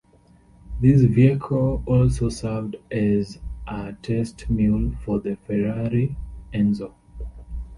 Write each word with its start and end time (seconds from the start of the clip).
This 0.79 1.03
vehicle 1.03 1.83
also 1.85 2.27
served 2.29 2.75
as 2.91 3.37
a 3.67 3.93
test 4.01 4.49
mule 4.49 4.95
for 5.05 5.19
the 5.19 5.35
Ferrari 5.45 6.15
Enzo. 6.55 6.95